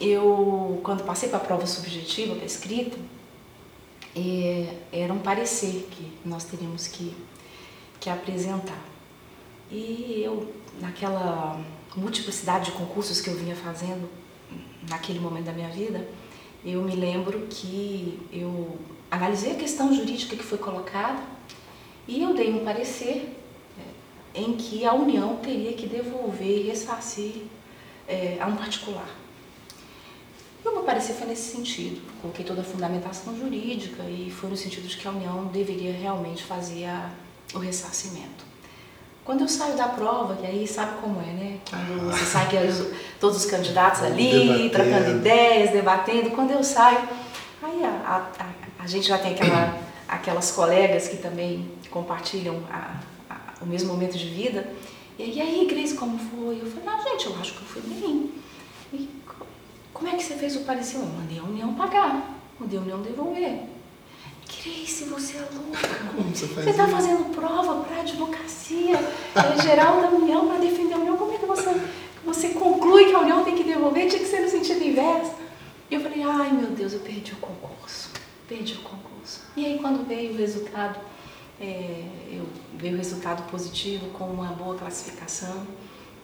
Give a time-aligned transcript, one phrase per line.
[0.00, 2.98] Eu, quando passei para a prova subjetiva, para escrita,
[4.14, 7.16] é, era um parecer que nós teríamos que,
[7.98, 8.78] que apresentar.
[9.70, 11.58] E eu, naquela
[11.96, 14.08] multiplicidade de concursos que eu vinha fazendo
[14.88, 16.06] naquele momento da minha vida,
[16.64, 18.78] eu me lembro que eu
[19.10, 21.22] analisei a questão jurídica que foi colocada
[22.06, 23.39] e eu dei um parecer
[24.34, 27.42] em que a União teria que devolver e ressarcir
[28.08, 29.08] é, a um particular.
[30.64, 32.00] E o meu parecer foi nesse sentido.
[32.20, 36.44] Coloquei toda a fundamentação jurídica e foi no sentido de que a União deveria realmente
[36.44, 37.10] fazer a,
[37.54, 38.50] o ressarcimento.
[39.24, 41.58] Quando eu saio da prova, e aí sabe como é, né?
[41.68, 42.56] Quando você sai que
[43.20, 44.70] todos os candidatos ali, debatendo.
[44.70, 46.30] trocando ideias, debatendo.
[46.30, 47.08] Quando eu saio,
[47.62, 52.96] aí a, a, a gente já tem aquela, aquelas colegas que também compartilham a,
[53.60, 54.72] o mesmo momento de vida.
[55.18, 56.60] E aí, e aí, Grace, como foi?
[56.60, 58.30] Eu falei, ah, gente, eu acho que eu fui bem.
[58.92, 59.08] E
[59.92, 60.96] como é que você fez o parecer?
[60.96, 63.64] Eu mandei a União pagar, mandei a União devolver.
[64.46, 65.88] Grace, você é louca.
[66.16, 70.94] Como você faz Você está fazendo prova para advocacia é, geral da União para defender
[70.94, 71.16] a União.
[71.16, 71.80] Como é que você,
[72.24, 74.08] você conclui que a União tem que devolver?
[74.08, 75.32] Tinha que ser no sentido inverso.
[75.90, 78.10] E eu falei, ai meu Deus, eu perdi o concurso.
[78.48, 79.42] Perdi o concurso.
[79.56, 80.98] E aí quando veio o resultado,
[81.60, 82.46] é, eu,
[82.78, 85.66] veio resultado positivo com uma boa classificação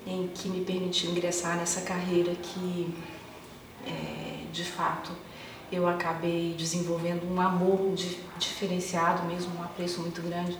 [0.06, 2.95] em que me permitiu ingressar nessa carreira que,
[3.87, 5.12] é, de fato,
[5.70, 10.57] eu acabei desenvolvendo um amor de, diferenciado mesmo, um apreço muito grande,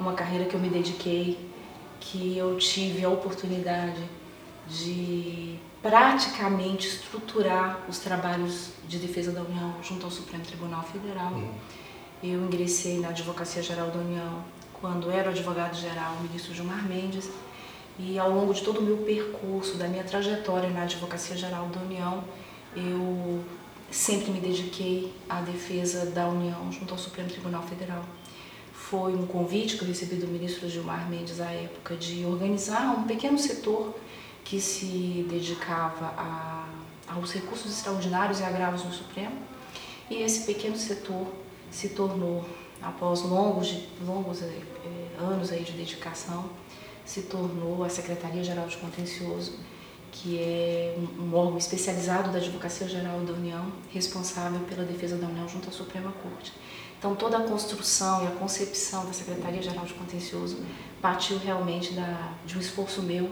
[0.00, 1.48] uma carreira que eu me dediquei,
[2.00, 4.02] que eu tive a oportunidade
[4.66, 11.32] de praticamente estruturar os trabalhos de defesa da União junto ao Supremo Tribunal Federal.
[11.32, 11.54] Uhum.
[12.22, 14.42] Eu ingressei na Advocacia Geral da União
[14.80, 17.30] quando era o advogado-geral, o ministro Gilmar Mendes,
[17.96, 21.80] e ao longo de todo o meu percurso, da minha trajetória na Advocacia Geral da
[21.80, 22.24] União,
[22.74, 23.44] eu
[23.90, 28.04] sempre me dediquei à defesa da União junto ao Supremo Tribunal Federal.
[28.72, 33.04] Foi um convite que eu recebi do ministro Gilmar Mendes à época de organizar um
[33.04, 33.94] pequeno setor
[34.44, 36.68] que se dedicava a,
[37.08, 39.36] aos recursos extraordinários e agravos no Supremo.
[40.10, 41.26] E esse pequeno setor
[41.70, 42.44] se tornou,
[42.82, 44.60] após longos, longos eh,
[45.18, 46.50] anos aí de dedicação,
[47.04, 49.58] se tornou a Secretaria-Geral de Contencioso
[50.10, 55.48] que é um órgão especializado da Advocacia Geral da União, responsável pela defesa da União
[55.48, 56.52] junto à Suprema Corte.
[56.98, 60.58] Então, toda a construção e a concepção da Secretaria-Geral de Contencioso
[61.00, 63.30] partiu realmente da, de um esforço meu.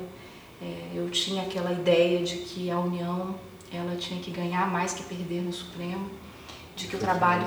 [0.62, 3.34] É, eu tinha aquela ideia de que a União
[3.72, 6.08] ela tinha que ganhar mais que perder no Supremo,
[6.76, 7.46] de que o trabalho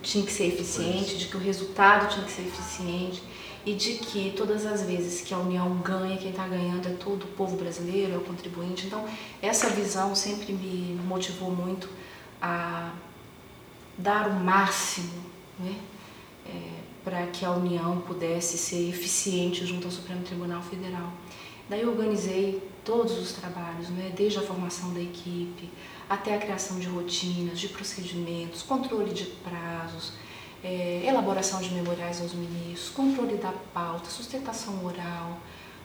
[0.00, 3.20] tinha que ser eficiente, de que o resultado tinha que ser eficiente
[3.66, 7.24] e de que todas as vezes que a União ganha, quem está ganhando é todo
[7.24, 8.86] o povo brasileiro, é o contribuinte.
[8.86, 9.04] Então,
[9.40, 11.88] essa visão sempre me motivou muito
[12.40, 12.92] a
[13.98, 15.24] dar o máximo
[15.58, 15.76] né,
[16.46, 16.52] é,
[17.04, 21.12] para que a União pudesse ser eficiente junto ao Supremo Tribunal Federal.
[21.68, 25.70] Daí eu organizei todos os trabalhos, né, desde a formação da equipe
[26.08, 30.12] até a criação de rotinas, de procedimentos, controle de prazos,
[30.62, 35.38] é, elaboração de memoriais aos ministros, controle da pauta, sustentação oral,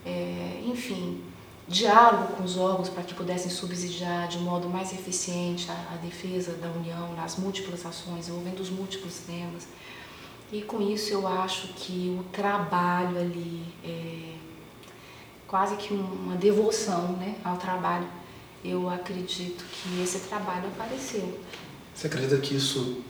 [0.05, 1.23] é, enfim,
[1.67, 6.53] diálogo com os órgãos para que pudessem subsidiar de modo mais eficiente a, a, defesa
[6.53, 9.67] da União nas múltiplas ações, envolvendo os múltiplos temas.
[10.51, 14.33] E com isso eu acho que o trabalho ali é
[15.47, 18.07] quase que uma devoção né, ao trabalho.
[18.63, 21.39] Eu acredito que esse trabalho apareceu.
[21.93, 23.01] Você acredita que isso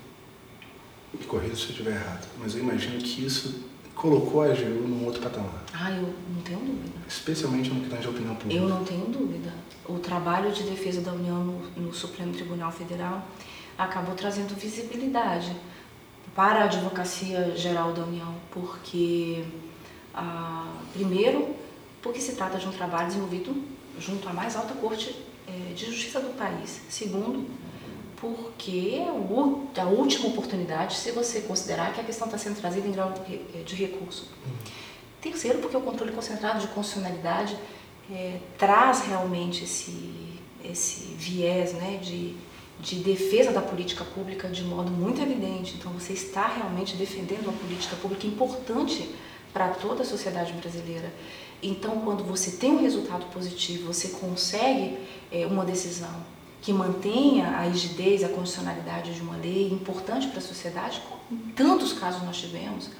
[1.13, 3.65] me corrija se eu estiver errado, mas eu imagino que isso
[3.95, 5.63] colocou a AGU num outro patamar.
[5.73, 6.99] Ah, eu não tenho dúvida.
[7.07, 8.61] Especialmente no que tange a opinião pública.
[8.61, 9.51] Eu não tenho dúvida.
[9.85, 13.25] O trabalho de defesa da União no, no Supremo Tribunal Federal
[13.77, 15.55] acabou trazendo visibilidade
[16.35, 19.43] para a advocacia geral da União, porque,
[20.13, 21.55] ah, primeiro,
[22.01, 23.55] porque se trata de um trabalho desenvolvido
[23.99, 25.15] junto à mais alta corte
[25.47, 26.81] eh, de justiça do país.
[26.89, 27.49] Segundo,
[28.17, 29.01] porque
[29.75, 33.13] é a última oportunidade se você considerar que a questão está sendo trazida em grau
[33.65, 34.29] de recurso.
[34.45, 34.53] Uhum.
[35.21, 37.57] Terceiro, porque o controle concentrado de constitucionalidade
[38.11, 42.35] é, traz realmente esse, esse viés né, de,
[42.79, 45.75] de defesa da política pública de modo muito evidente.
[45.77, 49.09] Então, você está realmente defendendo uma política pública importante
[49.57, 51.12] para toda a sociedade brasileira.
[51.63, 55.00] Então, quando você tem um resultado positivo, você consegue
[55.31, 56.24] é, uma decisão
[56.62, 61.01] que mantenha a rigidez, a condicionalidade de uma lei importante para a sociedade,
[61.31, 62.92] em tantos casos nós tivemos,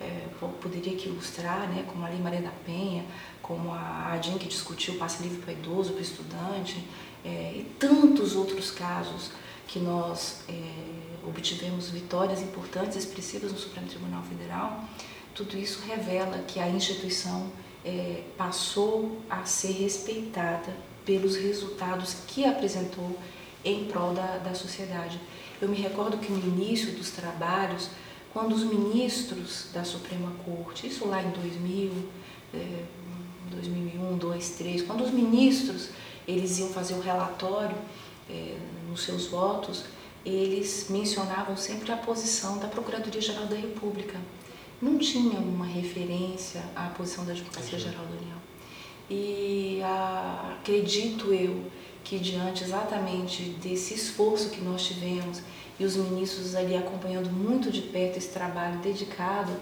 [0.00, 0.28] é,
[0.60, 3.04] poderia ilustrar, né, como a Lei Maria da Penha,
[3.42, 6.86] como a ADIM que discutiu o passe livre para idoso, para estudante,
[7.24, 9.30] é, e tantos outros casos
[9.66, 10.52] que nós é,
[11.26, 14.84] obtivemos vitórias importantes, expressivas no Supremo Tribunal Federal,
[15.36, 17.52] tudo isso revela que a instituição
[17.84, 20.74] é, passou a ser respeitada
[21.04, 23.16] pelos resultados que apresentou
[23.62, 25.20] em prol da, da sociedade.
[25.60, 27.90] Eu me recordo que no início dos trabalhos,
[28.32, 31.92] quando os ministros da Suprema Corte, isso lá em 2000,
[32.54, 32.84] é,
[33.50, 35.90] 2001, 2, 3, quando os ministros
[36.26, 37.76] eles iam fazer o relatório
[38.28, 38.56] é,
[38.88, 39.84] nos seus votos,
[40.24, 44.18] eles mencionavam sempre a posição da Procuradoria-Geral da República.
[44.80, 48.38] Não tinha uma referência à posição da Advocacia-Geral da União.
[49.08, 51.70] E a, acredito eu
[52.04, 55.42] que diante exatamente desse esforço que nós tivemos
[55.78, 59.52] e os ministros ali acompanhando muito de perto esse trabalho dedicado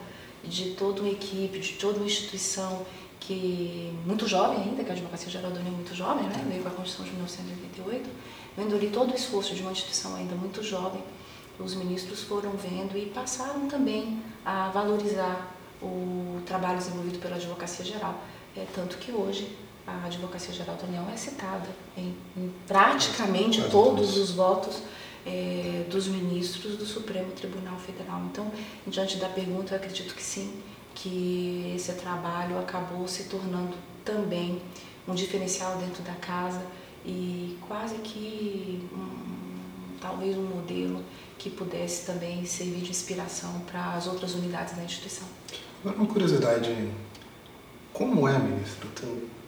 [0.43, 2.85] de toda uma equipe, de toda uma instituição
[3.21, 6.45] que muito jovem ainda, que a Advocacia Geral da União é muito jovem, né?
[6.47, 8.11] veio com a Constituição de 1988,
[8.57, 11.03] vendo ali todo o esforço de uma instituição ainda muito jovem,
[11.59, 18.21] os ministros foram vendo e passaram também a valorizar o trabalho desenvolvido pela Advocacia Geral.
[18.57, 19.57] É, tanto que hoje
[19.87, 24.83] a Advocacia Geral da União é citada em, em praticamente todos os votos
[25.27, 28.23] é, dos ministros do Supremo Tribunal Federal.
[28.31, 28.51] Então,
[28.87, 30.55] diante da pergunta, eu acredito que sim,
[30.95, 33.75] que esse trabalho acabou se tornando
[34.05, 34.61] também
[35.07, 36.63] um diferencial dentro da casa
[37.05, 39.44] e quase que um,
[40.05, 41.03] talvez um modelo
[41.39, 45.27] que pudesse também servir de inspiração para as outras unidades da instituição.
[45.81, 46.71] Agora uma curiosidade,
[47.91, 48.89] como é, ministro,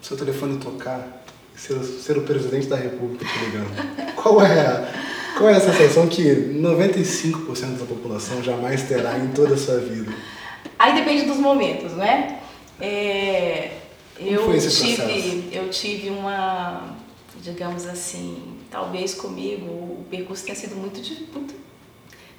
[0.01, 1.25] seu telefone tocar,
[1.55, 4.15] ser, ser o presidente da república te ligando?
[4.17, 4.93] Qual é a,
[5.37, 10.11] qual é a sensação que 95% da população jamais terá em toda a sua vida?
[10.79, 12.41] Aí depende dos momentos, né?
[12.81, 13.73] É,
[14.19, 16.97] eu tive, eu tive uma,
[17.43, 20.99] digamos assim, talvez comigo o percurso tenha sido muito,
[21.33, 21.55] muito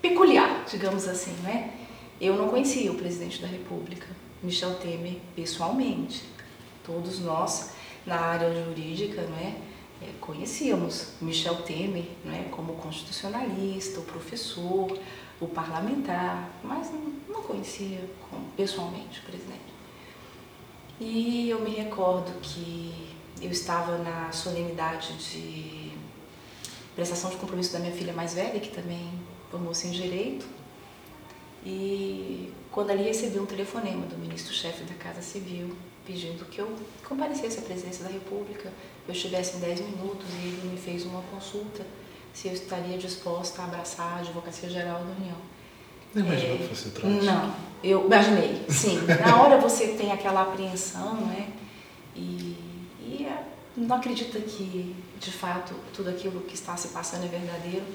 [0.02, 1.74] peculiar, digamos assim, né?
[2.20, 4.08] Eu não conhecia o presidente da República,
[4.42, 6.24] Michel Temer, pessoalmente.
[6.84, 7.72] Todos nós,
[8.06, 9.62] na área jurídica, né,
[10.20, 14.98] conhecíamos Michel Temer né, como constitucionalista, o professor,
[15.40, 16.92] o parlamentar, mas
[17.28, 18.04] não conhecia
[18.56, 19.68] pessoalmente o presidente.
[21.00, 25.92] E eu me recordo que eu estava na solenidade de
[26.96, 29.08] prestação de compromisso da minha filha mais velha, que também
[29.52, 30.46] formou-se em Direito,
[31.66, 35.76] e quando ali recebi um telefonema do ministro-chefe da Casa Civil
[36.06, 36.74] pedindo que eu
[37.08, 38.72] comparecesse à presidência da República,
[39.06, 41.86] eu estivesse em 10 minutos e ele me fez uma consulta
[42.34, 45.36] se eu estaria disposta a abraçar a Advocacia Geral da União.
[46.14, 47.26] Não imaginou é, que fosse trote?
[47.26, 47.54] Não,
[47.84, 49.00] eu imaginei, sim.
[49.26, 51.50] Na hora você tem aquela apreensão, né?
[52.16, 52.56] E,
[53.78, 57.86] não acredita que, de fato, tudo aquilo que está se passando é verdadeiro.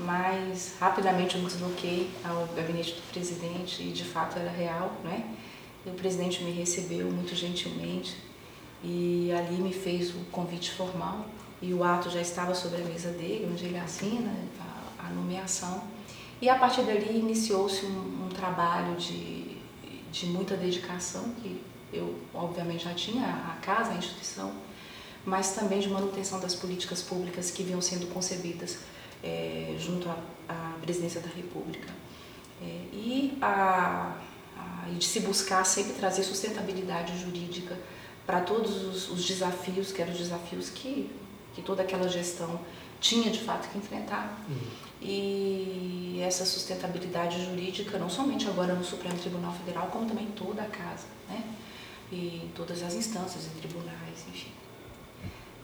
[0.00, 5.36] Mas rapidamente eu me desloquei ao gabinete do presidente e, de fato, era real, né?
[5.84, 8.16] E o presidente me recebeu muito gentilmente
[8.82, 11.26] e ali me fez o convite formal
[11.60, 14.34] e o ato já estava sobre a mesa dele, onde ele assina
[14.98, 15.82] a, nomeação.
[16.40, 19.58] E a partir dali iniciou-se um, um, trabalho de,
[20.10, 21.60] de muita dedicação, que
[21.92, 24.52] eu obviamente já tinha a casa, a instituição,
[25.24, 28.78] mas também de manutenção das políticas públicas que vinham sendo concebidas
[29.22, 30.16] é, junto à,
[30.48, 31.88] à, presidência da República.
[32.60, 34.16] É, e, a,
[34.56, 37.78] a, e de se buscar sempre trazer sustentabilidade jurídica
[38.26, 41.10] para todos os, os, desafios, que eram os desafios que,
[41.54, 42.60] que toda aquela gestão
[43.00, 44.44] tinha de fato que enfrentar.
[44.48, 44.82] Uhum.
[45.00, 50.62] E essa sustentabilidade jurídica, não somente agora no Supremo Tribunal Federal, como também em toda
[50.62, 51.42] a casa, né?
[52.12, 54.52] E em todas as instâncias, em tribunais, enfim.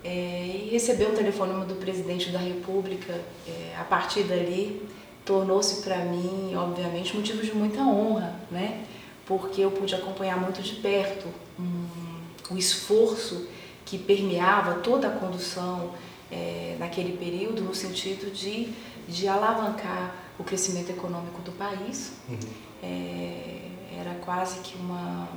[0.04, 4.88] É, e receber o telefonema do presidente da República, é, a partir dali,
[5.24, 8.84] tornou-se para mim, obviamente, motivo de muita honra, né?
[9.26, 11.28] Porque eu pude acompanhar muito de perto
[11.58, 13.48] um, o esforço
[13.84, 15.92] que permeava toda a condução
[16.30, 18.72] é, naquele período, no sentido de
[19.08, 22.12] de alavancar o crescimento econômico do país.
[22.28, 22.38] Uhum.
[22.82, 25.28] É, era quase que uma,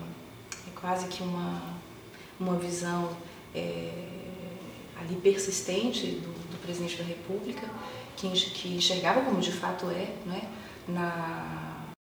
[0.68, 1.62] é quase que uma,
[2.40, 3.10] uma visão
[3.56, 4.21] é,
[5.02, 7.68] ali persistente do, do, presidente da República,
[8.16, 10.44] que, que enxergava como de fato é, não é?
[10.88, 11.92] na